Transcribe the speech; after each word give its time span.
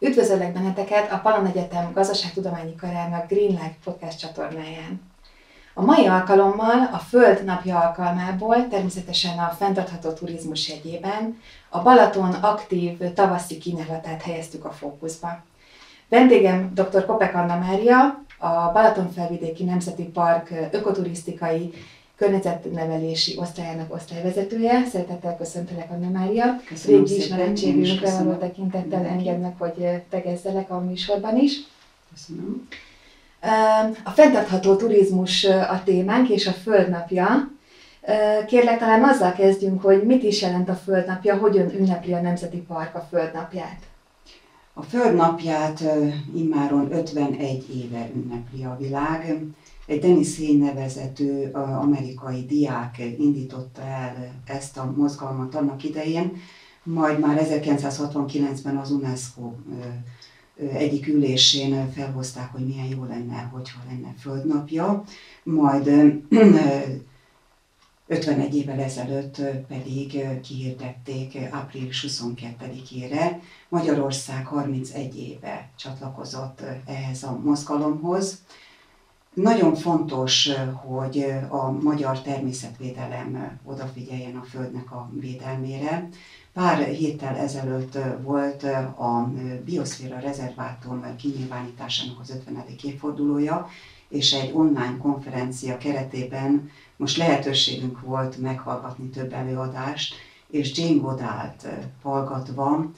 Üdvözöllek 0.00 0.52
benneteket 0.52 1.12
a 1.12 1.18
Palon 1.18 1.46
Egyetem 1.46 1.92
Gazdaságtudományi 1.92 2.74
Karának 2.74 3.28
Green 3.28 3.50
Life 3.50 3.74
podcast 3.84 4.18
csatornáján. 4.18 5.00
A 5.74 5.82
mai 5.82 6.06
alkalommal 6.06 6.88
a 6.92 6.98
Föld 6.98 7.44
napja 7.44 7.80
alkalmából, 7.80 8.68
természetesen 8.68 9.38
a 9.38 9.54
fenntartható 9.58 10.12
turizmus 10.12 10.68
jegyében, 10.68 11.40
a 11.68 11.82
Balaton 11.82 12.32
aktív 12.32 13.12
tavaszi 13.14 13.58
kínálatát 13.58 14.22
helyeztük 14.22 14.64
a 14.64 14.70
fókuszba. 14.70 15.42
Vendégem 16.08 16.74
dr. 16.74 17.06
Kopek 17.06 17.34
Anna 17.34 17.58
Mária, 17.58 18.24
a 18.38 18.72
Balatonfelvidéki 18.72 19.64
Nemzeti 19.64 20.04
Park 20.04 20.68
ökoturisztikai 20.70 21.72
környezetnevelési 22.18 23.36
osztályának 23.38 23.94
osztályvezetője. 23.94 24.84
Szeretettel 24.84 25.36
köszöntelek, 25.36 25.90
Anna 25.90 26.10
Mária. 26.10 26.60
Köszönöm 26.66 27.04
Régi 27.04 27.16
ismerettségünkre 27.16 28.10
való 28.10 28.32
tekintettel 28.32 29.04
engednek, 29.04 29.58
hogy 29.58 30.02
tegezzelek 30.10 30.70
a 30.70 30.80
műsorban 30.80 31.38
is. 31.38 31.60
Köszönöm. 32.12 32.68
A 34.04 34.10
fenntartható 34.10 34.76
turizmus 34.76 35.44
a 35.44 35.82
témánk 35.84 36.28
és 36.28 36.46
a 36.46 36.52
Földnapja. 36.52 37.50
Kérlek, 38.46 38.78
talán 38.78 39.04
azzal 39.04 39.32
kezdjünk, 39.32 39.82
hogy 39.82 40.02
mit 40.02 40.22
is 40.22 40.42
jelent 40.42 40.68
a 40.68 40.74
Földnapja, 40.74 41.36
hogyan 41.36 41.74
ünnepli 41.74 42.12
a 42.12 42.20
Nemzeti 42.20 42.56
Park 42.56 42.94
a 42.94 43.06
Földnapját. 43.10 43.78
A 44.74 44.82
Földnapját 44.82 45.82
immáron 46.34 46.92
51 46.92 47.76
éve 47.84 48.08
ünnepli 48.14 48.64
a 48.64 48.76
világ. 48.78 49.36
Egy 49.88 50.00
Dennis 50.00 50.36
Hén 50.36 50.58
nevezető 50.58 51.50
amerikai 51.52 52.44
diák 52.44 52.98
indította 53.18 53.82
el 53.82 54.42
ezt 54.44 54.76
a 54.76 54.92
mozgalmat 54.96 55.54
annak 55.54 55.84
idején, 55.84 56.32
majd 56.82 57.18
már 57.20 57.46
1969-ben 57.50 58.76
az 58.76 58.90
UNESCO 58.90 59.52
egyik 60.72 61.08
ülésén 61.08 61.90
felhozták, 61.92 62.52
hogy 62.52 62.66
milyen 62.66 62.86
jó 62.86 63.04
lenne, 63.04 63.50
hogyha 63.52 63.80
lenne 63.88 64.14
földnapja, 64.18 65.04
majd 65.42 65.86
51 68.06 68.56
évvel 68.56 68.80
ezelőtt 68.80 69.40
pedig 69.68 70.24
kihirdették 70.42 71.38
április 71.50 72.04
22-ére. 72.08 73.40
Magyarország 73.68 74.46
31 74.46 75.18
éve 75.18 75.70
csatlakozott 75.76 76.62
ehhez 76.86 77.22
a 77.22 77.40
mozgalomhoz. 77.44 78.42
Nagyon 79.34 79.74
fontos, 79.74 80.50
hogy 80.74 81.26
a 81.48 81.70
magyar 81.70 82.22
természetvédelem 82.22 83.58
odafigyeljen 83.64 84.36
a 84.36 84.42
Földnek 84.42 84.92
a 84.92 85.10
védelmére. 85.12 86.08
Pár 86.52 86.78
héttel 86.78 87.36
ezelőtt 87.36 87.98
volt 88.22 88.62
a 88.98 89.32
Bioszféra 89.64 90.18
rezervátum 90.18 91.16
kinyilvánításának 91.16 92.20
az 92.20 92.30
50. 92.30 92.64
évfordulója, 92.82 93.68
és 94.08 94.32
egy 94.32 94.52
online 94.54 94.96
konferencia 94.96 95.76
keretében 95.76 96.70
most 96.96 97.16
lehetőségünk 97.16 98.00
volt 98.00 98.36
meghallgatni 98.36 99.08
több 99.08 99.32
előadást, 99.32 100.14
és 100.50 100.78
Jane 100.78 101.00
Goddard 101.00 101.90
hallgatva 102.02 102.90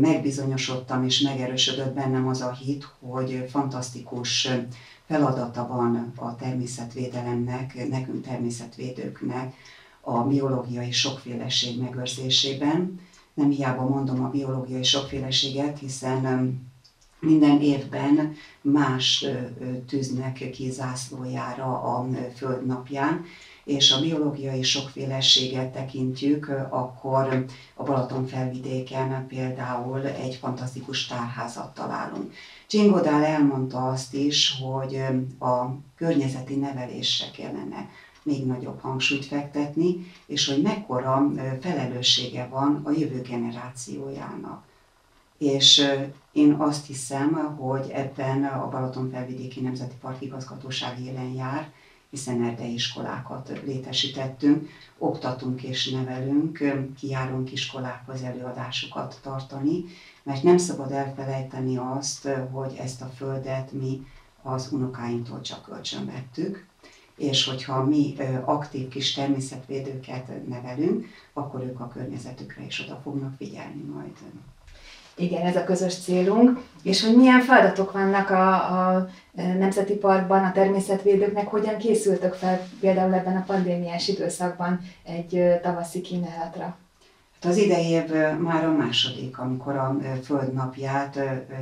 megbizonyosodtam 0.00 1.04
és 1.04 1.20
megerősödött 1.20 1.94
bennem 1.94 2.28
az 2.28 2.40
a 2.40 2.52
hit, 2.52 2.88
hogy 3.00 3.44
fantasztikus 3.50 4.48
feladata 5.06 5.66
van 5.66 6.12
a 6.16 6.36
természetvédelemnek, 6.36 7.88
nekünk 7.88 8.24
természetvédőknek 8.24 9.54
a 10.00 10.20
biológiai 10.20 10.90
sokféleség 10.90 11.80
megőrzésében. 11.80 13.00
Nem 13.34 13.50
hiába 13.50 13.88
mondom 13.88 14.24
a 14.24 14.30
biológiai 14.30 14.82
sokféleséget, 14.82 15.78
hiszen 15.78 16.60
minden 17.20 17.60
évben 17.60 18.34
más 18.60 19.26
tűznek 19.86 20.50
ki 20.50 20.70
zászlójára 20.70 21.82
a 21.82 22.06
Föld 22.36 22.66
napján, 22.66 23.24
és 23.64 23.92
a 23.92 24.00
biológiai 24.00 24.62
sokféleséget 24.62 25.72
tekintjük, 25.72 26.48
akkor 26.70 27.46
a 27.74 27.82
Balaton 27.82 28.26
felvidéken 28.26 29.26
például 29.26 30.06
egy 30.06 30.34
fantasztikus 30.34 31.06
tárházat 31.06 31.74
találunk. 31.74 32.32
Csingodál 32.66 33.24
elmondta 33.24 33.88
azt 33.88 34.14
is, 34.14 34.54
hogy 34.62 35.00
a 35.38 35.66
környezeti 35.96 36.54
nevelésre 36.54 37.30
kellene 37.30 37.88
még 38.22 38.46
nagyobb 38.46 38.80
hangsúlyt 38.80 39.24
fektetni, 39.24 40.12
és 40.26 40.48
hogy 40.48 40.62
mekkora 40.62 41.30
felelőssége 41.60 42.46
van 42.50 42.80
a 42.84 42.90
jövő 42.90 43.20
generációjának. 43.20 44.62
És 45.38 45.88
én 46.32 46.52
azt 46.52 46.86
hiszem, 46.86 47.56
hogy 47.56 47.90
ebben 47.90 48.44
a 48.44 48.68
Balaton 48.68 49.10
felvidéki 49.10 49.60
Nemzeti 49.60 49.94
Park 50.00 50.22
igazgatóság 50.22 51.00
élen 51.00 51.32
jár, 51.32 51.72
hiszen 52.12 52.44
erdei 52.44 52.72
iskolákat 52.72 53.60
létesítettünk, 53.64 54.68
oktatunk 54.98 55.62
és 55.62 55.90
nevelünk, 55.90 56.58
kijárunk 56.98 57.52
iskolákhoz 57.52 58.22
előadásokat 58.22 59.18
tartani, 59.22 59.84
mert 60.22 60.42
nem 60.42 60.58
szabad 60.58 60.92
elfelejteni 60.92 61.76
azt, 61.76 62.28
hogy 62.50 62.74
ezt 62.78 63.02
a 63.02 63.06
földet 63.06 63.72
mi 63.72 64.06
az 64.42 64.72
unokáinktól 64.72 65.40
csak 65.40 65.62
kölcsönvettük, 65.64 66.66
és 67.16 67.44
hogyha 67.44 67.84
mi 67.84 68.16
aktív 68.44 68.88
kis 68.88 69.12
természetvédőket 69.12 70.48
nevelünk, 70.48 71.06
akkor 71.32 71.60
ők 71.60 71.80
a 71.80 71.88
környezetükre 71.88 72.64
is 72.64 72.80
oda 72.80 73.00
fognak 73.02 73.34
figyelni 73.36 73.82
majd. 73.82 74.16
Igen, 75.16 75.46
ez 75.46 75.56
a 75.56 75.64
közös 75.64 75.94
célunk. 75.94 76.60
És 76.82 77.04
hogy 77.04 77.16
milyen 77.16 77.40
feladatok 77.40 77.92
vannak 77.92 78.30
a, 78.30 78.54
a 78.54 79.08
Nemzeti 79.32 79.94
Parkban 79.94 80.44
a 80.44 80.52
természetvédőknek, 80.52 81.48
hogyan 81.48 81.76
készültök 81.76 82.34
fel 82.34 82.68
például 82.80 83.14
ebben 83.14 83.36
a 83.36 83.44
pandémiás 83.46 84.08
időszakban 84.08 84.80
egy 85.04 85.60
tavaszi 85.62 86.00
kínálatra? 86.00 86.76
Hát 87.42 87.50
az 87.50 87.58
idei 87.58 87.86
év 87.86 88.10
már 88.38 88.64
a 88.64 88.72
második, 88.72 89.38
amikor 89.38 89.76
a 89.76 89.96
Földnapját 90.22 91.18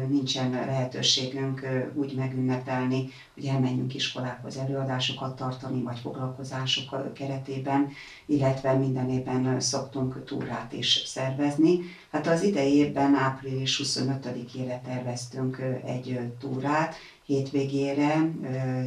nincsen 0.09 0.51
lehetőségünk 0.51 1.67
úgy 1.95 2.15
megünnepelni, 2.15 3.09
hogy 3.35 3.45
elmenjünk 3.45 3.95
iskolákhoz 3.95 4.57
előadásokat 4.57 5.37
tartani, 5.37 5.83
vagy 5.83 5.99
foglalkozások 5.99 7.13
keretében, 7.13 7.89
illetve 8.27 8.73
minden 8.73 9.11
évben 9.11 9.61
szoktunk 9.61 10.25
túrát 10.25 10.73
is 10.73 11.03
szervezni. 11.07 11.79
Hát 12.11 12.27
az 12.27 12.43
idei 12.43 12.75
évben 12.75 13.15
április 13.15 13.81
25-ére 13.85 14.81
terveztünk 14.81 15.59
egy 15.85 16.21
túrát, 16.39 16.95
hétvégére 17.25 18.31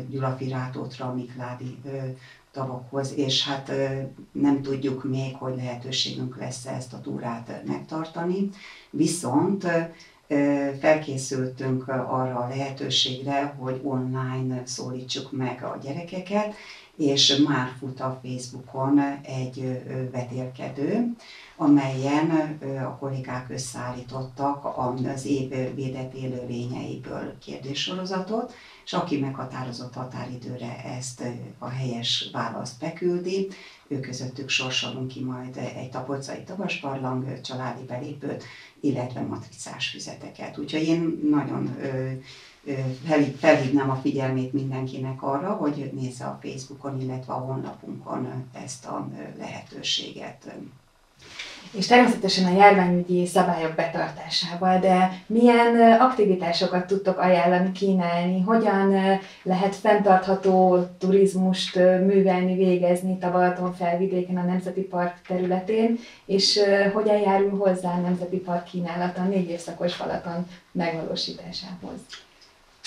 Gyulafirátótra, 0.09 1.13
Mikládi 1.13 1.77
tavakhoz, 2.53 3.13
és 3.15 3.47
hát 3.47 3.71
nem 4.31 4.61
tudjuk 4.61 5.03
még, 5.03 5.35
hogy 5.35 5.55
lehetőségünk 5.55 6.37
lesz 6.37 6.65
ezt 6.65 6.93
a 6.93 7.01
túrát 7.01 7.61
megtartani. 7.65 8.49
Viszont 8.89 9.67
felkészültünk 10.79 11.87
arra 11.87 12.35
a 12.35 12.47
lehetőségre, 12.47 13.55
hogy 13.59 13.79
online 13.83 14.61
szólítsuk 14.65 15.31
meg 15.31 15.63
a 15.63 15.77
gyerekeket, 15.83 16.53
és 16.97 17.41
már 17.47 17.71
fut 17.79 17.99
a 17.99 18.19
Facebookon 18.23 18.99
egy 19.21 19.83
vetélkedő, 20.11 21.15
amelyen 21.63 22.59
a 22.85 22.97
kollégák 22.97 23.49
összeállítottak 23.49 24.77
az 25.15 25.25
év 25.25 25.75
védett 25.75 26.13
élőlényeiből 26.13 27.37
kérdéssorozatot, 27.37 28.53
és 28.85 28.93
aki 28.93 29.19
meghatározott 29.19 29.93
határidőre 29.93 30.83
ezt 30.83 31.23
a 31.57 31.67
helyes 31.67 32.29
választ 32.31 32.79
beküldi, 32.79 33.47
ő 33.87 33.99
közöttük 33.99 34.49
sorsolunk 34.49 35.07
ki 35.07 35.23
majd 35.23 35.57
egy 35.57 35.89
tapolcai 35.89 36.43
tavasbarlang 36.43 37.41
családi 37.41 37.83
belépőt, 37.83 38.43
illetve 38.79 39.21
matricás 39.21 39.89
füzeteket. 39.89 40.57
Úgyhogy 40.57 40.83
én 40.83 41.19
nagyon 41.29 41.77
felhívnám 43.37 43.89
a 43.89 43.95
figyelmét 43.95 44.53
mindenkinek 44.53 45.23
arra, 45.23 45.51
hogy 45.53 45.91
nézze 45.93 46.25
a 46.25 46.39
Facebookon, 46.41 47.01
illetve 47.01 47.33
a 47.33 47.37
honlapunkon 47.37 48.49
ezt 48.53 48.85
a 48.85 49.09
lehetőséget 49.37 50.53
és 51.71 51.87
természetesen 51.87 52.45
a 52.45 52.57
járványügyi 52.57 53.25
szabályok 53.25 53.75
betartásával, 53.75 54.79
de 54.79 55.23
milyen 55.27 55.99
aktivitásokat 55.99 56.87
tudtok 56.87 57.17
ajánlani, 57.17 57.71
kínálni, 57.71 58.41
hogyan 58.41 59.19
lehet 59.43 59.75
fenntartható 59.75 60.85
turizmust 60.97 61.75
művelni, 61.75 62.55
végezni 62.55 63.11
itt 63.11 63.23
a 63.23 63.31
Balaton 63.31 63.73
felvidéken, 63.73 64.37
a 64.37 64.43
Nemzeti 64.43 64.81
Park 64.81 65.21
területén, 65.27 65.99
és 66.25 66.59
hogyan 66.93 67.19
járul 67.19 67.57
hozzá 67.57 67.91
a 67.91 67.99
Nemzeti 67.99 68.37
Park 68.37 68.63
kínálata 68.63 69.21
a 69.21 69.25
négy 69.25 69.49
évszakos 69.49 69.97
Balaton 69.97 70.47
megvalósításához. 70.71 71.97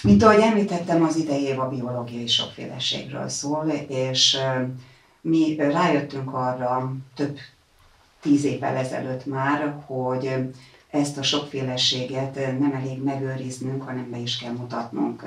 Mint 0.02 0.22
ahogy 0.22 0.40
említettem, 0.40 1.02
az 1.02 1.16
idei 1.16 1.42
év 1.42 1.60
a 1.60 1.68
biológiai 1.68 2.26
sokféleségről 2.26 3.28
szól, 3.28 3.66
és 3.88 4.38
mi 5.20 5.56
rájöttünk 5.58 6.34
arra 6.34 6.92
több 7.14 7.38
tíz 8.20 8.44
évvel 8.44 8.76
ezelőtt 8.76 9.26
már, 9.26 9.82
hogy 9.86 10.30
ezt 10.90 11.18
a 11.18 11.22
sokféleséget 11.22 12.34
nem 12.34 12.72
elég 12.82 13.02
megőriznünk, 13.02 13.82
hanem 13.82 14.10
be 14.10 14.18
is 14.18 14.38
kell 14.38 14.52
mutatnunk. 14.52 15.22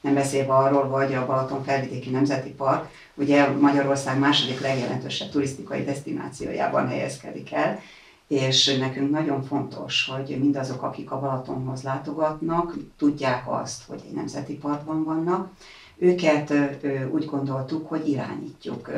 Nem 0.00 0.14
beszélve 0.14 0.52
arról, 0.52 0.88
hogy 0.88 1.14
a 1.14 1.26
Balaton 1.26 1.64
felvidéki 1.64 2.10
nemzeti 2.10 2.50
park 2.50 2.88
ugye 3.14 3.48
Magyarország 3.48 4.18
második 4.18 4.60
legjelentősebb 4.60 5.30
turisztikai 5.30 5.84
destinációjában 5.84 6.88
helyezkedik 6.88 7.52
el, 7.52 7.80
és 8.26 8.76
nekünk 8.78 9.10
nagyon 9.10 9.42
fontos, 9.42 10.10
hogy 10.14 10.38
mindazok, 10.38 10.82
akik 10.82 11.10
a 11.10 11.20
Balatonhoz 11.20 11.82
látogatnak, 11.82 12.74
tudják 12.98 13.42
azt, 13.52 13.82
hogy 13.86 14.00
egy 14.06 14.14
nemzeti 14.14 14.54
parkban 14.54 15.04
vannak. 15.04 15.50
Őket 16.00 16.52
úgy 17.10 17.24
gondoltuk, 17.24 17.88
hogy 17.88 18.08
irányítjuk. 18.08 18.90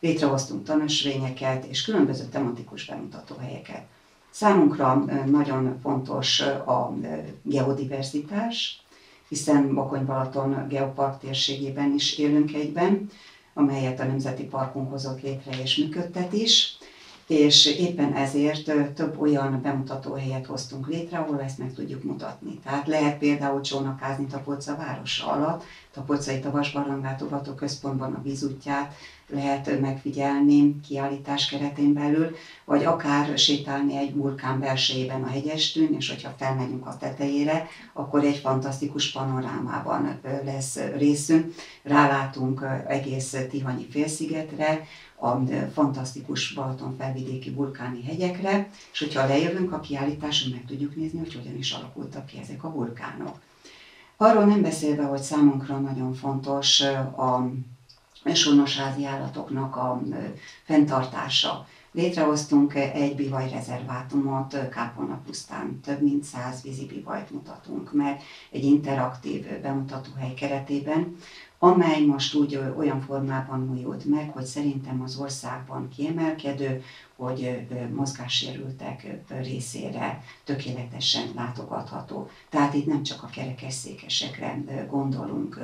Létrehoztunk 0.00 0.64
tanösvényeket 0.64 1.64
és 1.64 1.84
különböző 1.84 2.24
tematikus 2.24 2.86
bemutatóhelyeket. 2.86 3.82
Számunkra 4.30 5.04
nagyon 5.26 5.78
fontos 5.82 6.40
a 6.40 6.94
geodiverzitás, 7.42 8.82
hiszen 9.28 9.74
Bakony-Balaton 9.74 10.68
geopark 10.68 11.20
térségében 11.20 11.92
is 11.94 12.18
élünk 12.18 12.54
egyben, 12.54 13.10
amelyet 13.54 14.00
a 14.00 14.04
Nemzeti 14.04 14.44
Parkunk 14.44 14.90
hozott 14.90 15.22
létre 15.22 15.62
és 15.62 15.76
működtet 15.76 16.32
is 16.32 16.76
és 17.26 17.66
éppen 17.66 18.12
ezért 18.12 18.94
több 18.94 19.20
olyan 19.20 19.60
bemutatóhelyet 19.62 20.46
hoztunk 20.46 20.88
létre, 20.88 21.18
ahol 21.18 21.40
ezt 21.42 21.58
meg 21.58 21.74
tudjuk 21.74 22.02
mutatni. 22.02 22.58
Tehát 22.64 22.86
lehet 22.86 23.18
például 23.18 23.60
csónakázni 23.60 24.26
Tapolca 24.26 24.76
városa 24.76 25.26
alatt, 25.32 25.64
Tapolcai 25.92 26.38
Tavasbarlanglátogató 26.38 27.52
Központban 27.52 28.12
a 28.12 28.22
vízútját 28.22 28.94
lehet 29.28 29.80
megfigyelni 29.80 30.80
kiállítás 30.80 31.48
keretén 31.48 31.92
belül, 31.92 32.36
vagy 32.64 32.84
akár 32.84 33.38
sétálni 33.38 33.96
egy 33.96 34.14
vulkán 34.14 34.60
belsejében 34.60 35.22
a 35.22 35.26
hegyestűn, 35.26 35.94
és 35.94 36.08
hogyha 36.08 36.34
felmegyünk 36.38 36.86
a 36.86 36.96
tetejére, 36.96 37.66
akkor 37.92 38.24
egy 38.24 38.36
fantasztikus 38.36 39.12
panorámában 39.12 40.20
lesz 40.44 40.78
részünk. 40.96 41.54
Rálátunk 41.82 42.66
egész 42.88 43.36
Tihanyi 43.50 43.86
félszigetre, 43.90 44.86
a 45.24 45.42
fantasztikus 45.72 46.52
Balaton 46.52 46.96
felvidéki 46.98 47.50
vulkáni 47.50 48.02
hegyekre, 48.02 48.70
és 48.92 48.98
hogyha 48.98 49.26
lejövünk 49.26 49.72
a 49.72 49.80
kiállításon, 49.80 50.50
meg 50.50 50.64
tudjuk 50.66 50.96
nézni, 50.96 51.18
hogy 51.18 51.34
hogyan 51.34 51.56
is 51.56 51.72
alakultak 51.72 52.26
ki 52.26 52.38
ezek 52.38 52.64
a 52.64 52.70
vulkánok. 52.70 53.40
Arról 54.16 54.44
nem 54.44 54.62
beszélve, 54.62 55.04
hogy 55.04 55.22
számunkra 55.22 55.78
nagyon 55.78 56.14
fontos 56.14 56.80
a 57.16 57.50
sonosházi 58.34 59.04
állatoknak 59.04 59.76
a 59.76 60.02
fenntartása. 60.64 61.66
Létrehoztunk 61.92 62.74
egy 62.74 63.16
bivaj 63.16 63.50
rezervátumot 63.50 64.68
Kápolna 64.68 65.20
pusztán, 65.26 65.80
több 65.80 66.02
mint 66.02 66.24
száz 66.24 66.62
vízi 66.62 66.86
bivajt 66.86 67.30
mutatunk 67.30 67.92
meg 67.92 68.20
egy 68.50 68.64
interaktív 68.64 69.60
bemutatóhely 69.60 70.34
keretében, 70.34 71.16
amely 71.64 72.04
most 72.04 72.34
úgy 72.34 72.60
olyan 72.76 73.00
formában 73.00 73.70
újult 73.70 74.04
meg, 74.04 74.30
hogy 74.30 74.44
szerintem 74.44 75.02
az 75.02 75.16
országban 75.16 75.88
kiemelkedő, 75.96 76.82
hogy 77.16 77.66
mozgássérültek 77.94 79.06
részére 79.28 80.22
tökéletesen 80.44 81.22
látogatható. 81.34 82.28
Tehát 82.48 82.74
itt 82.74 82.86
nem 82.86 83.02
csak 83.02 83.22
a 83.22 83.26
kerekesszékesekre 83.26 84.58
gondolunk. 84.90 85.58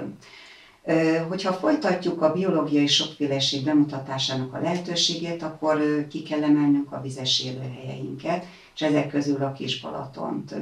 Hogyha 1.29 1.53
folytatjuk 1.53 2.23
a 2.23 2.33
biológiai 2.33 2.87
sokféleség 2.87 3.65
bemutatásának 3.65 4.55
a 4.55 4.61
lehetőségét, 4.61 5.43
akkor 5.43 6.07
ki 6.09 6.23
kell 6.23 6.43
emelnünk 6.43 6.93
a 6.93 7.01
vizes 7.01 7.45
élőhelyeinket, 7.45 8.47
és 8.75 8.81
ezek 8.81 9.09
közül 9.09 9.43
a 9.43 9.53
Kisbalatont. 9.53 10.55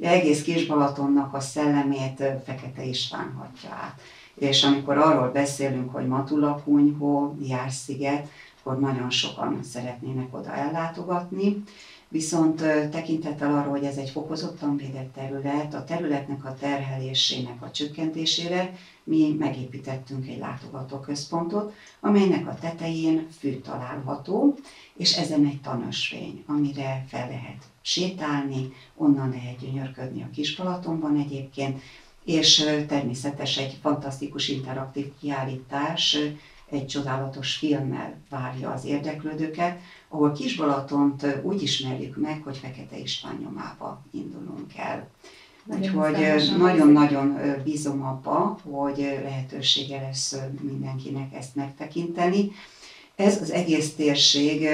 Egész 0.00 0.42
Kisbalatonnak 0.42 1.34
a 1.34 1.40
szellemét 1.40 2.22
Fekete 2.44 2.84
István 2.84 3.32
hatja 3.38 3.70
át 3.70 4.00
és 4.34 4.64
amikor 4.64 4.98
arról 4.98 5.30
beszélünk, 5.30 5.92
hogy 5.92 6.06
Matula 6.06 6.62
kunyhó, 6.64 7.36
Jársziget, 7.40 8.28
akkor 8.62 8.80
nagyon 8.80 9.10
sokan 9.10 9.62
szeretnének 9.62 10.36
oda 10.36 10.54
ellátogatni. 10.54 11.62
Viszont 12.08 12.56
tekintettel 12.90 13.54
arra, 13.54 13.70
hogy 13.70 13.84
ez 13.84 13.96
egy 13.96 14.10
fokozottan 14.10 14.76
védett 14.76 15.12
terület, 15.12 15.74
a 15.74 15.84
területnek 15.84 16.44
a 16.44 16.54
terhelésének 16.54 17.62
a 17.62 17.70
csökkentésére 17.70 18.74
mi 19.04 19.36
megépítettünk 19.38 20.28
egy 20.28 20.38
látogatóközpontot, 20.38 21.72
amelynek 22.00 22.48
a 22.48 22.54
tetején 22.60 23.26
fű 23.38 23.58
található, 23.58 24.58
és 24.96 25.16
ezen 25.16 25.46
egy 25.46 25.60
tanösvény, 25.60 26.44
amire 26.46 27.04
fel 27.08 27.28
lehet 27.28 27.64
sétálni, 27.82 28.72
onnan 28.96 29.28
lehet 29.28 29.58
gyönyörködni 29.58 30.22
a 30.22 30.30
Kispalatonban 30.32 31.16
egyébként, 31.16 31.80
és 32.24 32.64
természetesen 32.88 33.64
egy 33.64 33.78
fantasztikus 33.82 34.48
interaktív 34.48 35.06
kiállítás, 35.20 36.16
egy 36.70 36.86
csodálatos 36.86 37.54
filmmel 37.54 38.16
várja 38.30 38.70
az 38.70 38.84
érdeklődőket, 38.84 39.78
ahol 40.08 40.32
Kisbalatont 40.32 41.26
úgy 41.42 41.62
ismerjük 41.62 42.16
meg, 42.16 42.40
hogy 42.44 42.56
Fekete 42.56 42.98
István 42.98 43.38
nyomába 43.42 44.02
indulunk 44.10 44.76
el. 44.76 45.08
Úgyhogy 45.66 46.52
nagyon-nagyon 46.58 47.38
bízom 47.64 48.02
abba, 48.02 48.58
hogy 48.62 48.98
lehetősége 48.98 50.00
lesz 50.00 50.36
mindenkinek 50.60 51.34
ezt 51.34 51.54
megtekinteni. 51.54 52.50
Ez 53.16 53.40
az 53.40 53.50
egész 53.50 53.94
térség 53.94 54.64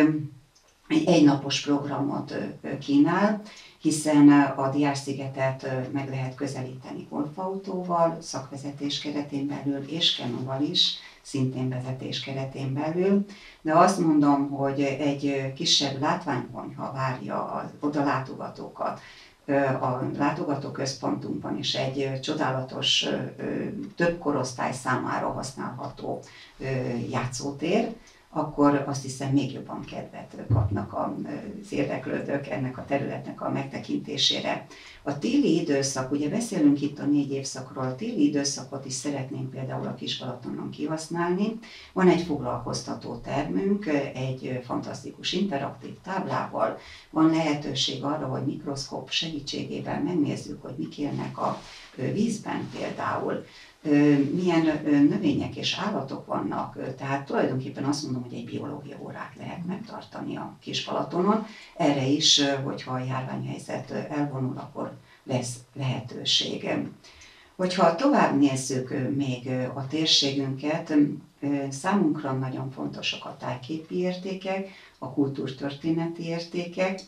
egy 0.89 1.07
egynapos 1.07 1.61
programot 1.61 2.35
kínál, 2.81 3.43
hiszen 3.81 4.29
a 4.57 4.71
Diás-szigetet 4.71 5.67
meg 5.93 6.09
lehet 6.09 6.35
közelíteni 6.35 7.07
golfautóval, 7.11 8.17
szakvezetés 8.21 8.99
keretén 8.99 9.47
belül, 9.47 9.89
és 9.89 10.17
kenóval 10.17 10.63
is, 10.63 10.95
szintén 11.23 11.69
vezetés 11.69 12.21
keretén 12.21 12.75
belül, 12.75 13.25
de 13.61 13.77
azt 13.77 13.99
mondom, 13.99 14.51
hogy 14.51 14.81
egy 14.81 15.53
kisebb 15.55 16.01
látványkonyha 16.01 16.93
várja 16.93 17.45
az 17.45 17.71
odalátogatókat, 17.81 19.01
a 19.81 20.01
látogatóközpontunkban 20.19 21.59
is 21.59 21.75
egy 21.75 22.21
csodálatos, 22.21 23.07
több 23.97 24.19
korosztály 24.19 24.73
számára 24.73 25.33
használható 25.33 26.21
játszótér, 27.11 27.95
akkor 28.33 28.85
azt 28.87 29.03
hiszem 29.03 29.31
még 29.31 29.53
jobban 29.53 29.85
kedvet 29.85 30.37
kapnak 30.53 30.95
az 30.95 31.73
érdeklődők 31.73 32.47
ennek 32.47 32.79
a 32.79 32.85
területnek 32.85 33.41
a 33.41 33.51
megtekintésére. 33.51 34.67
A 35.03 35.19
téli 35.19 35.61
időszak, 35.61 36.11
ugye 36.11 36.29
beszélünk 36.29 36.81
itt 36.81 36.99
a 36.99 37.05
négy 37.05 37.33
évszakról, 37.33 37.85
a 37.85 37.95
téli 37.95 38.27
időszakot 38.27 38.85
is 38.85 38.93
szeretnénk 38.93 39.51
például 39.51 39.87
a 39.87 39.95
Kisbalatonon 39.95 40.71
kihasználni. 40.71 41.59
Van 41.93 42.09
egy 42.09 42.23
foglalkoztató 42.23 43.17
termünk, 43.17 43.87
egy 44.15 44.61
fantasztikus 44.65 45.33
interaktív 45.33 45.95
táblával, 46.03 46.79
van 47.11 47.31
lehetőség 47.31 48.05
arra, 48.05 48.27
hogy 48.27 48.45
mikroszkóp 48.45 49.11
segítségével 49.11 50.03
megnézzük, 50.03 50.63
hogy 50.63 50.75
mik 50.77 50.99
élnek 50.99 51.39
a 51.39 51.61
vízben 51.95 52.69
például, 52.79 53.45
milyen 54.35 54.81
növények 54.85 55.57
és 55.57 55.79
állatok 55.87 56.27
vannak. 56.27 56.79
Tehát 56.97 57.27
tulajdonképpen 57.27 57.85
azt 57.85 58.03
mondom, 58.03 58.23
hogy 58.23 58.35
egy 58.35 58.45
biológia 58.45 58.97
órát 59.03 59.33
lehet 59.39 59.67
megtartani 59.67 60.37
a 60.37 60.57
Kispalatonon. 60.61 61.47
Erre 61.77 62.07
is, 62.07 62.43
hogyha 62.65 62.93
a 62.93 63.05
járványhelyzet 63.05 63.91
elvonul, 63.91 64.59
akkor 64.59 64.93
lesz 65.25 65.57
lehetőségem. 65.75 66.97
Hogyha 67.57 67.95
tovább 67.95 68.39
nézzük 68.39 68.95
még 69.17 69.49
a 69.75 69.87
térségünket, 69.87 70.95
számunkra 71.69 72.33
nagyon 72.33 72.71
fontosak 72.71 73.25
a 73.25 73.37
tájképi 73.39 73.99
értékek, 73.99 74.69
a 74.99 75.13
kultúrtörténeti 75.13 76.25
értékek, 76.27 77.01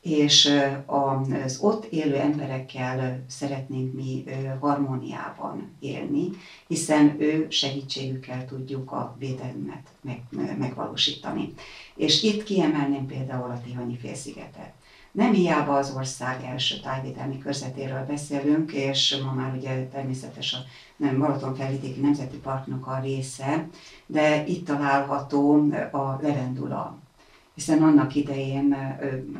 és 0.00 0.60
az 0.86 1.58
ott 1.60 1.84
élő 1.84 2.16
emberekkel 2.16 3.24
szeretnénk 3.28 3.94
mi 3.94 4.24
harmóniában 4.60 5.76
élni, 5.78 6.30
hiszen 6.66 7.16
ő 7.18 7.46
segítségükkel 7.50 8.44
tudjuk 8.44 8.92
a 8.92 9.16
védelmet 9.18 9.88
meg, 10.00 10.22
megvalósítani. 10.58 11.52
És 11.96 12.22
itt 12.22 12.42
kiemelném 12.42 13.06
például 13.06 13.50
a 13.50 13.60
Tihanyi 13.64 13.96
félszigetet. 13.96 14.72
Nem 15.12 15.32
hiába 15.32 15.76
az 15.76 15.94
ország 15.96 16.44
első 16.44 16.80
tájvédelmi 16.80 17.38
körzetéről 17.38 18.04
beszélünk, 18.06 18.72
és 18.72 19.20
ma 19.24 19.32
már 19.32 19.56
ugye 19.56 19.86
természetes 19.86 20.52
a 20.52 20.58
nem, 20.96 21.18
Balaton 21.18 21.54
felvidéki 21.54 22.00
Nemzeti 22.00 22.36
Parknak 22.36 22.86
a 22.86 23.00
része, 23.02 23.68
de 24.06 24.46
itt 24.46 24.66
található 24.66 25.54
a 25.92 26.18
levendula 26.22 26.98
hiszen 27.60 27.82
annak 27.82 28.14
idején 28.14 28.76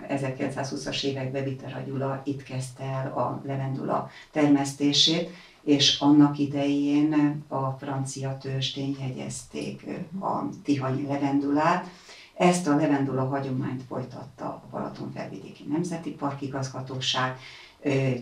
1920-as 0.09 1.03
években 1.03 1.45
Vitera 1.45 1.81
Gyula 1.87 2.21
itt 2.25 2.43
kezdte 2.43 2.85
el 2.85 3.13
a 3.13 3.43
levendula 3.47 4.11
termesztését, 4.31 5.31
és 5.63 6.01
annak 6.01 6.39
idején 6.39 7.43
a 7.49 7.71
francia 7.71 8.37
tőzsdén 8.37 8.97
jegyezték 9.01 9.87
a 10.21 10.49
tihanyi 10.65 11.07
levendulát. 11.07 11.87
Ezt 12.35 12.67
a 12.67 12.77
levendula 12.77 13.25
hagyományt 13.25 13.83
folytatta 13.89 14.45
a 14.45 14.63
Balaton 14.71 15.13
felvidéki 15.13 15.65
Nemzeti 15.69 16.11
Park 16.11 16.43
igazgatóság, 16.43 17.37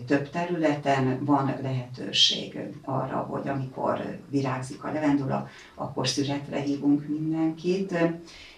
több 0.05 0.29
területen 0.29 1.25
van 1.25 1.55
lehetőség 1.61 2.59
arra, 2.83 3.17
hogy 3.17 3.47
amikor 3.47 4.19
virágzik 4.29 4.83
a 4.83 4.91
levendula, 4.91 5.47
akkor 5.75 6.07
szüretre 6.07 6.59
hívunk 6.59 7.07
mindenkit, 7.07 7.95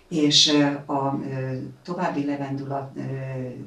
és 0.08 0.54
a 0.86 1.20
további 1.84 2.26
levendula 2.26 2.92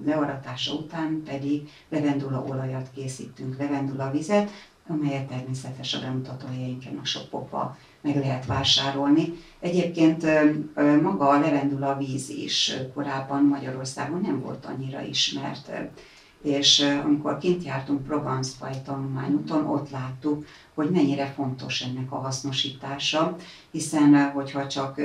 learatása 0.05 0.73
után 0.73 1.23
pedig 1.25 1.69
levendula 1.89 2.45
olajat 2.49 2.89
készítünk, 2.95 3.59
levendula 3.59 4.11
vizet, 4.11 4.51
amelyet 4.89 5.27
természetes 5.27 5.95
a 5.95 6.01
bemutató 6.01 6.47
helyeinken 6.47 6.99
a 7.03 7.05
shopokba 7.05 7.77
meg 8.01 8.17
lehet 8.17 8.47
vásárolni. 8.47 9.33
Egyébként 9.61 10.27
maga 11.03 11.29
a 11.29 11.41
levendula 11.41 11.97
víz 11.97 12.29
is 12.29 12.73
korábban 12.95 13.45
Magyarországon 13.45 14.21
nem 14.21 14.41
volt 14.41 14.65
annyira 14.65 15.03
ismert 15.03 15.71
és 16.45 16.87
amikor 17.05 17.39
kint 17.39 17.65
jártunk 17.65 18.03
Provence-ba 18.03 18.69
egy 18.69 18.83
tanulmányúton, 18.83 19.67
ott 19.67 19.91
láttuk, 19.91 20.47
hogy 20.75 20.91
mennyire 20.91 21.27
fontos 21.27 21.81
ennek 21.81 22.13
a 22.13 22.17
hasznosítása, 22.17 23.37
hiszen 23.71 24.31
hogyha 24.31 24.67
csak 24.67 25.01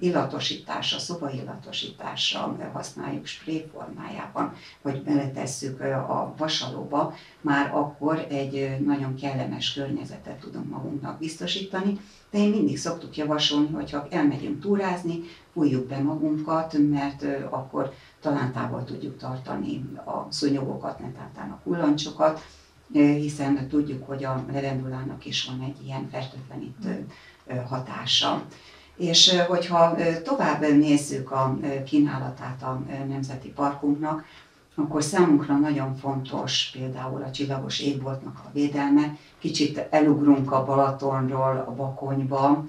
illatosításra, 0.00 0.98
szobaillatosításra 0.98 2.56
használjuk 2.72 3.26
spré 3.26 3.66
formájában, 3.72 4.52
vagy 4.82 5.02
beletesszük 5.02 5.80
a 5.80 6.34
vasalóba, 6.36 7.14
már 7.40 7.70
akkor 7.74 8.26
egy 8.30 8.76
nagyon 8.84 9.14
kellemes 9.14 9.72
környezetet 9.72 10.40
tudunk 10.40 10.70
magunknak 10.70 11.18
biztosítani, 11.18 11.98
de 12.30 12.38
én 12.38 12.50
mindig 12.50 12.78
szoktuk 12.78 13.16
javasolni, 13.16 13.72
hogy 13.72 13.90
ha 13.90 14.06
elmegyünk 14.10 14.60
túrázni, 14.60 15.20
fújjuk 15.52 15.86
be 15.86 15.98
magunkat, 15.98 16.76
mert 16.90 17.24
akkor 17.50 17.92
talán 18.24 18.52
távol 18.52 18.84
tudjuk 18.84 19.16
tartani 19.16 19.84
a 20.04 20.32
szúnyogokat, 20.32 20.98
netáltán 20.98 21.50
a 21.50 21.60
kullancsokat, 21.64 22.44
hiszen 22.92 23.68
tudjuk, 23.68 24.06
hogy 24.06 24.24
a 24.24 24.44
levendulának 24.52 25.26
is 25.26 25.44
van 25.44 25.60
egy 25.60 25.84
ilyen 25.84 26.08
fertőtlenítő 26.10 27.06
hatása. 27.68 28.42
És 28.96 29.36
hogyha 29.48 29.96
tovább 30.22 30.60
nézzük 30.60 31.30
a 31.30 31.58
kínálatát 31.86 32.62
a 32.62 32.82
Nemzeti 33.08 33.48
Parkunknak, 33.48 34.24
akkor 34.74 35.02
számunkra 35.02 35.58
nagyon 35.58 35.96
fontos 35.96 36.70
például 36.72 37.22
a 37.22 37.30
csillagos 37.30 37.80
égboltnak 37.80 38.40
a 38.44 38.50
védelme. 38.52 39.16
Kicsit 39.38 39.86
elugrunk 39.90 40.52
a 40.52 40.64
Balatonról 40.64 41.64
a 41.68 41.74
Bakonyba, 41.74 42.64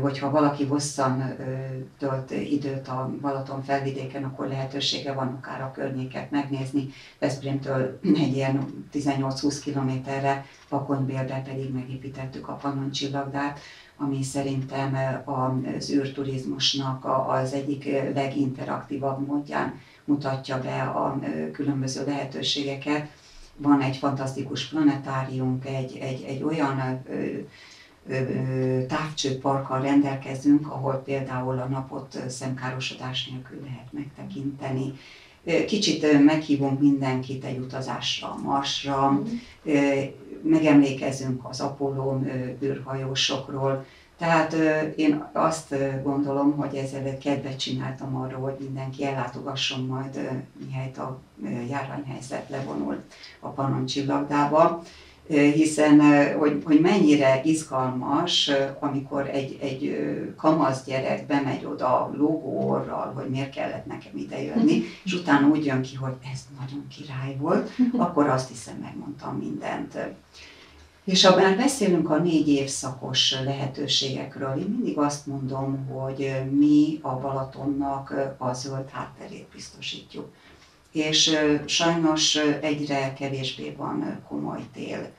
hogyha 0.00 0.30
valaki 0.30 0.64
hosszan 0.64 1.36
tölt 1.98 2.30
időt 2.30 2.88
a 2.88 3.10
Balaton 3.20 3.62
felvidéken, 3.62 4.24
akkor 4.24 4.48
lehetősége 4.48 5.12
van 5.12 5.38
akár 5.40 5.60
a 5.60 5.70
környéket 5.70 6.30
megnézni. 6.30 6.88
Veszprémtől 7.18 7.98
egy 8.02 8.34
ilyen 8.34 8.88
18-20 8.92 9.58
kilométerre, 9.62 10.44
Pakonybélbe 10.68 11.42
pedig 11.44 11.72
megépítettük 11.72 12.48
a 12.48 12.52
Pannon 12.52 12.90
csillagdát, 12.90 13.58
ami 13.96 14.22
szerintem 14.22 14.96
az 15.24 15.90
űrturizmusnak 15.90 17.04
az 17.28 17.52
egyik 17.52 17.84
leginteraktívabb 18.14 19.26
módján 19.26 19.80
mutatja 20.04 20.60
be 20.60 20.82
a 20.82 21.20
különböző 21.52 22.04
lehetőségeket. 22.06 23.08
Van 23.56 23.80
egy 23.80 23.96
fantasztikus 23.96 24.68
planetárium, 24.68 25.58
egy, 25.64 25.96
egy, 25.96 26.22
egy 26.22 26.42
olyan 26.42 27.02
távcsőparkkal 28.88 29.80
rendelkezünk, 29.80 30.70
ahol 30.70 31.02
például 31.04 31.58
a 31.58 31.66
napot 31.66 32.18
szemkárosodás 32.28 33.26
nélkül 33.26 33.60
lehet 33.64 33.92
megtekinteni. 33.92 34.92
Kicsit 35.66 36.24
meghívunk 36.24 36.80
mindenkit 36.80 37.44
egy 37.44 37.58
utazásra 37.58 38.28
a 38.28 38.40
Marsra, 38.42 39.10
mm. 39.10 39.24
megemlékezünk 40.42 41.48
az 41.48 41.60
Apollo 41.60 42.20
űrhajósokról, 42.62 43.84
tehát 44.18 44.52
én 44.96 45.28
azt 45.32 45.74
gondolom, 46.02 46.56
hogy 46.56 46.74
ezzel 46.74 47.18
kedvet 47.18 47.58
csináltam 47.58 48.16
arra, 48.16 48.36
hogy 48.36 48.56
mindenki 48.60 49.04
ellátogasson 49.04 49.84
majd, 49.84 50.30
mihelyt 50.66 50.98
a 50.98 51.20
járványhelyzet 51.68 52.48
levonul 52.48 53.02
a 53.40 53.48
Pannon 53.48 53.86
csillagdába 53.86 54.82
hiszen 55.28 56.00
hogy, 56.38 56.62
hogy 56.64 56.80
mennyire 56.80 57.40
izgalmas, 57.44 58.50
amikor 58.80 59.28
egy, 59.32 59.58
egy 59.60 59.96
kamasz 60.36 60.84
gyerek 60.84 61.26
bemegy 61.26 61.64
oda 61.64 62.10
lógóorral, 62.16 63.12
hogy 63.12 63.28
miért 63.30 63.50
kellett 63.50 63.86
nekem 63.86 64.16
ide 64.16 64.42
jönni, 64.42 64.82
és 65.04 65.12
utána 65.12 65.46
úgy 65.46 65.64
jön 65.64 65.82
ki, 65.82 65.94
hogy 65.94 66.14
ez 66.32 66.40
nagyon 66.60 66.86
király 66.88 67.36
volt, 67.36 67.70
akkor 68.04 68.28
azt 68.28 68.48
hiszem 68.48 68.76
megmondtam 68.82 69.36
mindent. 69.36 69.98
És 71.04 71.24
ha 71.24 71.36
már 71.36 71.56
beszélünk 71.56 72.10
a 72.10 72.18
négy 72.18 72.48
évszakos 72.48 73.34
lehetőségekről, 73.44 74.58
én 74.58 74.66
mindig 74.66 74.98
azt 74.98 75.26
mondom, 75.26 75.86
hogy 75.86 76.42
mi 76.50 76.98
a 77.02 77.16
Balatonnak 77.16 78.34
a 78.38 78.52
zöld 78.52 78.88
hátterét 78.90 79.46
biztosítjuk. 79.54 80.28
És 80.98 81.36
sajnos 81.66 82.36
egyre 82.60 83.12
kevésbé 83.12 83.74
van 83.76 84.22
komoly 84.28 84.64
tél 84.72 85.12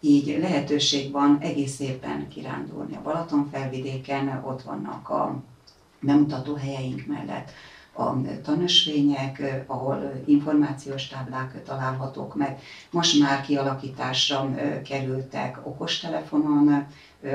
így 0.00 0.38
lehetőség 0.40 1.12
van 1.12 1.38
egész 1.40 1.80
éppen 1.80 2.28
kirándulni 2.28 2.96
a 2.96 3.02
Balaton 3.02 3.48
felvidéken, 3.50 4.42
ott 4.44 4.62
vannak 4.62 5.08
a 5.08 5.42
bemutató 6.00 6.54
helyeink 6.54 7.06
mellett 7.06 7.50
a 7.92 8.40
tanösvények, 8.42 9.62
ahol 9.66 10.22
információs 10.24 11.06
táblák 11.06 11.62
találhatók 11.62 12.34
meg. 12.34 12.58
Most 12.90 13.18
már 13.18 13.40
kialakításra 13.40 14.50
kerültek 14.84 15.66
okostelefonon, 15.66 16.86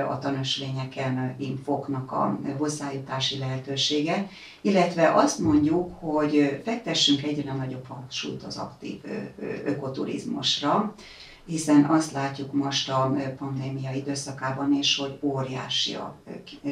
a 0.10 0.20
tanösvényeken 0.20 1.36
infoknak 1.40 2.12
a 2.12 2.40
hozzájutási 2.58 3.38
lehetősége, 3.38 4.28
illetve 4.62 5.14
azt 5.14 5.40
mondjuk, 5.40 6.00
hogy 6.00 6.62
fektessünk 6.64 7.24
egyre 7.24 7.54
nagyobb 7.54 7.86
hangsúlyt 7.88 8.44
az 8.44 8.58
aktív 8.58 9.02
ökoturizmusra, 9.66 10.94
hiszen 11.46 11.86
azt 11.86 12.12
látjuk 12.12 12.54
most 12.54 12.90
a 12.90 13.16
pandémia 13.38 13.92
időszakában 13.92 14.74
is, 14.74 14.98
hogy 14.98 15.18
óriási 15.22 15.94
a 15.96 16.16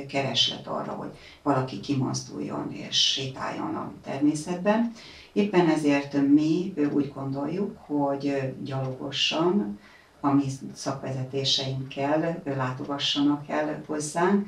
kereslet 0.08 0.68
arra, 0.68 0.91
hogy 0.91 1.10
valaki 1.44 1.80
kimazduljon 1.80 2.72
és 2.72 3.12
sétáljon 3.12 3.75
a 3.75 3.91
természetben. 4.03 4.91
Éppen 5.34 5.70
ezért 5.70 6.13
mi 6.27 6.74
úgy 6.94 7.12
gondoljuk, 7.13 7.77
hogy 7.77 8.53
gyalogosan, 8.63 9.80
a 10.22 10.32
mi 10.32 10.44
szakvezetéseinkkel 10.74 12.42
látogassanak 12.44 13.50
el 13.50 13.82
hozzánk, 13.88 14.48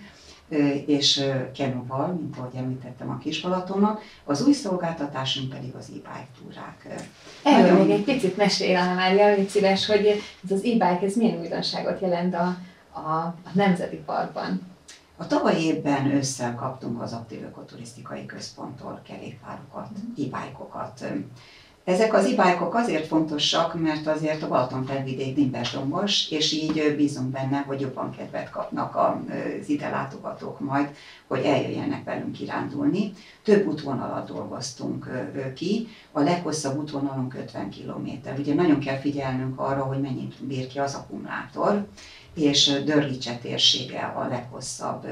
és 0.85 1.23
Kenóval, 1.53 2.07
mint 2.07 2.37
ahogy 2.37 2.55
említettem 2.55 3.09
a 3.09 3.17
Kisbalatonon, 3.17 3.99
az 4.23 4.45
új 4.45 4.53
szolgáltatásunk 4.53 5.49
pedig 5.49 5.75
az 5.75 5.87
e-bike 5.87 6.27
túrák. 6.39 6.87
Erről 7.43 7.71
Nagyon... 7.71 7.85
még 7.85 7.95
egy 7.95 8.03
picit 8.03 8.37
mesél, 8.37 8.77
Anna 8.77 8.93
Mária, 8.93 9.35
légy 9.35 9.49
szíves, 9.49 9.85
hogy 9.85 10.05
ez 10.45 10.51
az 10.51 10.63
e-bike, 10.63 10.99
ez 11.01 11.15
milyen 11.15 11.39
újdonságot 11.39 12.01
jelent 12.01 12.35
a, 12.35 12.57
a, 12.91 12.99
a 13.19 13.35
Nemzeti 13.53 13.95
Parkban? 13.95 14.71
A 15.17 15.27
tavalyi 15.27 15.63
évben 15.63 16.05
ősszel 16.05 16.55
kaptunk 16.55 17.01
az 17.01 17.13
Aktív 17.13 17.43
Ökoturisztikai 17.43 18.25
Központtól 18.25 19.01
kerékpárokat, 19.07 19.89
mm. 19.89 20.11
e-bike-okat. 20.11 21.05
Ezek 21.83 22.13
az 22.13 22.25
ibájkok 22.25 22.75
azért 22.75 23.07
fontosak, 23.07 23.81
mert 23.81 24.07
azért 24.07 24.43
a 24.43 24.47
Balaton 24.47 24.85
felvidék 24.85 25.35
nimberdombos, 25.35 26.31
és 26.31 26.51
így 26.51 26.95
bízunk 26.95 27.27
benne, 27.27 27.57
hogy 27.57 27.81
jobban 27.81 28.11
kedvet 28.11 28.49
kapnak 28.49 28.95
az 28.95 29.69
ide 29.69 29.89
látogatók 29.89 30.59
majd, 30.59 30.95
hogy 31.27 31.43
eljöjjenek 31.43 32.03
velünk 32.03 32.31
kirándulni. 32.31 33.13
Több 33.43 33.67
útvonalat 33.67 34.27
dolgoztunk 34.27 35.09
ki, 35.55 35.87
a 36.11 36.19
leghosszabb 36.19 36.77
útvonalunk 36.77 37.33
50 37.33 37.69
km. 37.69 38.09
Ugye 38.37 38.53
nagyon 38.53 38.79
kell 38.79 38.97
figyelnünk 38.97 39.59
arra, 39.59 39.83
hogy 39.83 40.01
mennyit 40.01 40.43
bír 40.43 40.67
ki 40.67 40.79
az 40.79 40.95
akkumulátor, 40.95 41.87
és 42.33 42.81
Dörgicse 42.85 43.37
térsége 43.41 44.13
a 44.15 44.27
leghosszabb 44.27 45.07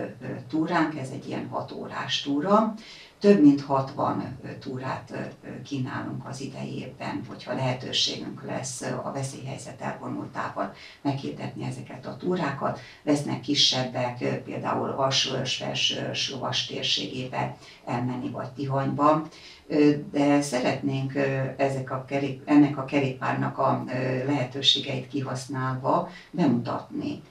túránk, 0.50 0.98
ez 0.98 1.10
egy 1.14 1.28
ilyen 1.28 1.48
6 1.48 1.72
órás 1.72 2.22
túra, 2.22 2.74
több 3.22 3.42
mint 3.42 3.62
60 3.62 4.40
túrát 4.60 5.36
kínálunk 5.66 6.28
az 6.28 6.42
idei 6.42 6.78
évben, 6.78 7.24
hogyha 7.28 7.54
lehetőségünk 7.54 8.44
lesz 8.46 8.82
a 8.82 9.12
veszélyhelyzet 9.14 9.82
elvonultával 9.82 10.74
meghirdetni 11.02 11.66
ezeket 11.66 12.06
a 12.06 12.18
túrákat. 12.18 12.80
Lesznek 13.04 13.40
kisebbek, 13.40 14.42
például 14.44 14.90
alsóörs, 14.90 15.56
felsőörs 15.56 16.32
lovas 16.32 16.66
térségébe 16.66 17.58
elmenni, 17.86 18.30
vagy 18.30 18.52
Tihanyba, 18.52 19.28
de 20.12 20.42
szeretnénk 20.42 21.14
ezek 21.58 21.92
a 21.92 22.06
kerék, 22.06 22.42
ennek 22.46 22.78
a 22.78 22.86
kerékpárnak 22.86 23.58
a 23.58 23.84
lehetőségeit 24.26 25.08
kihasználva 25.08 26.10
bemutatni 26.32 27.22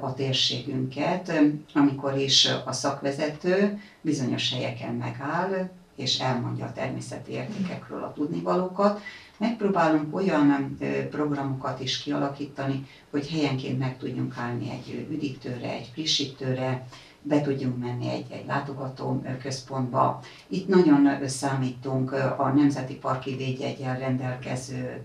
a 0.00 0.14
térségünket, 0.14 1.40
amikor 1.74 2.16
is 2.16 2.48
a 2.64 2.72
szakvezető 2.72 3.80
bizonyos 4.00 4.52
helyeken 4.52 4.94
megáll, 4.94 5.70
és 5.96 6.18
elmondja 6.18 6.64
a 6.64 6.72
természeti 6.72 7.32
értékekről 7.32 8.02
a 8.02 8.12
tudnivalókat. 8.12 9.00
Megpróbálunk 9.36 10.14
olyan 10.14 10.78
programokat 11.10 11.80
is 11.80 12.02
kialakítani, 12.02 12.86
hogy 13.10 13.28
helyenként 13.28 13.78
meg 13.78 13.98
tudjunk 13.98 14.38
állni 14.38 14.70
egy 14.70 15.06
üdítőre, 15.10 15.70
egy 15.70 15.90
frissítőre, 15.92 16.86
be 17.22 17.40
tudjunk 17.40 17.78
menni 17.78 18.08
egy, 18.08 18.26
egy 18.30 18.46
látogató 18.46 19.22
központba. 19.42 20.20
Itt 20.48 20.68
nagyon 20.68 21.28
számítunk 21.28 22.12
a 22.12 22.52
Nemzeti 22.54 22.94
Parki 22.94 23.36
Védjegyel 23.36 23.98
rendelkező 23.98 25.04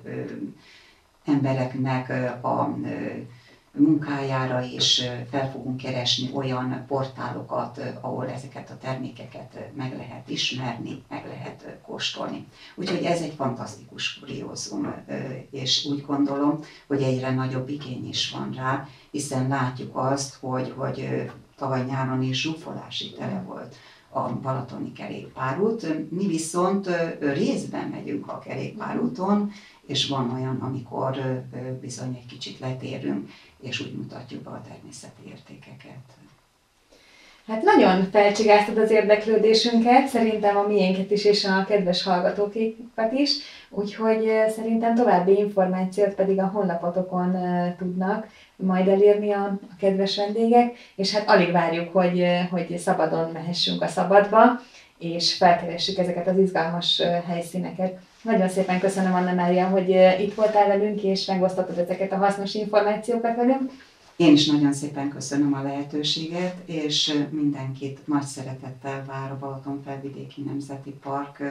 embereknek 1.26 2.10
a 2.44 2.76
munkájára 3.78 4.62
is 4.62 5.02
fel 5.30 5.52
fogunk 5.52 5.78
keresni 5.78 6.30
olyan 6.34 6.84
portálokat, 6.88 7.82
ahol 8.02 8.30
ezeket 8.30 8.70
a 8.70 8.78
termékeket 8.78 9.70
meg 9.74 9.98
lehet 9.98 10.30
ismerni, 10.30 11.04
meg 11.10 11.26
lehet 11.26 11.78
kóstolni. 11.82 12.48
Úgyhogy 12.76 13.04
ez 13.04 13.22
egy 13.22 13.34
fantasztikus 13.34 14.20
kuriózum, 14.20 14.96
és 15.52 15.86
úgy 15.86 16.06
gondolom, 16.06 16.60
hogy 16.88 17.02
egyre 17.02 17.32
nagyobb 17.32 17.70
igény 17.70 18.08
is 18.08 18.32
van 18.32 18.54
rá, 18.56 18.88
hiszen 19.12 19.48
látjuk 19.48 19.96
azt, 19.98 20.38
hogy, 20.40 20.74
hogy 20.78 21.30
tavaly 21.58 21.86
nyáron 21.86 22.22
is 22.22 22.42
zsúfolási 22.42 23.12
tele 23.12 23.44
volt 23.48 23.76
a 24.16 24.34
Balatoni 24.42 24.92
kerékpárút. 24.92 26.10
Mi 26.12 26.28
viszont 26.28 26.90
részben 27.20 27.88
megyünk 27.88 28.28
a 28.28 28.40
kerékpárúton, 28.40 29.52
és 29.88 30.08
van 30.08 30.32
olyan, 30.34 30.60
amikor 30.62 31.42
bizony 31.82 32.16
egy 32.16 32.26
kicsit 32.26 32.60
letérünk, 32.60 33.30
és 33.62 33.80
úgy 33.80 33.94
mutatjuk 33.94 34.44
be 34.44 34.50
a 34.50 34.62
természeti 34.68 35.22
értékeket. 35.28 36.04
Hát 37.48 37.62
nagyon 37.62 38.10
felcsigáztad 38.12 38.78
az 38.78 38.92
érdeklődésünket, 38.92 40.08
szerintem 40.08 40.58
a 40.58 40.68
miénket 40.68 41.12
is, 41.12 41.26
és 41.26 41.46
a 41.46 41.66
kedves 41.68 42.04
hallgatókékat 42.04 43.12
is, 43.12 43.38
úgyhogy 43.70 44.32
szerintem 44.56 44.96
további 44.96 45.38
információt 45.38 46.14
pedig 46.14 46.40
a 46.40 46.48
honlapotokon 46.48 47.38
tudnak 47.78 48.28
majd 48.56 48.88
elérni 48.88 49.32
a, 49.32 49.44
a 49.44 49.76
kedves 49.80 50.18
vendégek, 50.18 50.76
és 50.96 51.14
hát 51.14 51.30
alig 51.30 51.52
várjuk, 51.52 51.94
hogy, 51.94 52.26
hogy 52.50 52.78
szabadon 52.78 53.30
mehessünk 53.32 53.82
a 53.82 53.88
szabadba, 53.88 54.62
és 54.98 55.34
felkeressük 55.34 55.98
ezeket 55.98 56.28
az 56.28 56.38
izgalmas 56.38 57.02
helyszíneket. 57.28 58.00
Nagyon 58.26 58.50
szépen 58.50 58.80
köszönöm, 58.80 59.14
Anna 59.14 59.34
Mária, 59.34 59.68
hogy 59.68 59.90
itt 60.20 60.34
voltál 60.34 60.68
velünk, 60.68 61.02
és 61.02 61.26
megosztottad 61.26 61.78
ezeket 61.78 62.12
a 62.12 62.18
hasznos 62.18 62.54
információkat 62.54 63.36
velünk. 63.36 63.72
Én 64.16 64.34
is 64.34 64.46
nagyon 64.46 64.74
szépen 64.74 65.10
köszönöm 65.10 65.54
a 65.54 65.62
lehetőséget, 65.62 66.56
és 66.66 67.26
mindenkit 67.30 68.08
nagy 68.08 68.24
szeretettel 68.24 69.04
vár 69.08 69.32
a 69.32 69.38
Balaton 69.40 69.82
Felvidéki 69.86 70.42
Nemzeti 70.42 70.90
Park 71.04 71.44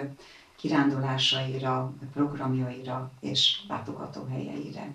kirándulásaira, 0.56 1.92
programjaira 2.12 3.10
és 3.20 3.56
látogatóhelyeire. 3.68 4.86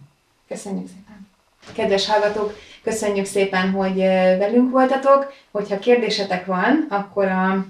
Köszönjük 0.47 0.87
szépen! 0.87 1.27
Kedves 1.73 2.07
hallgatók, 2.07 2.53
köszönjük 2.83 3.25
szépen, 3.25 3.71
hogy 3.71 3.95
velünk 4.37 4.71
voltatok. 4.71 5.33
Hogyha 5.51 5.79
kérdésetek 5.79 6.45
van, 6.45 6.85
akkor 6.89 7.25
a 7.25 7.65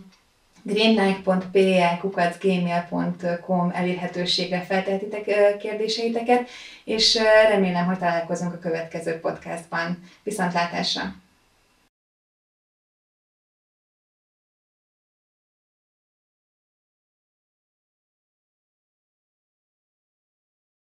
greenlight.pe.gmail.com 0.74 3.72
elérhetőségre 3.74 4.62
feltehetitek 4.62 5.58
kérdéseiteket, 5.58 6.50
és 6.84 7.16
remélem, 7.50 7.86
hogy 7.86 7.98
találkozunk 7.98 8.54
a 8.54 8.60
következő 8.60 9.20
podcastban. 9.20 10.00
Viszontlátásra! 10.24 11.14